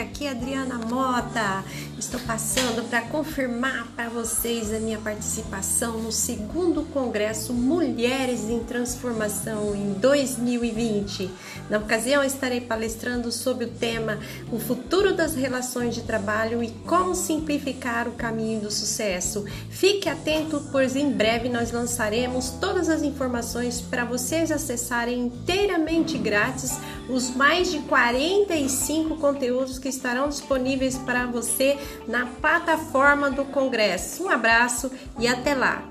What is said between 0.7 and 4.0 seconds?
Mota. Estou passando para confirmar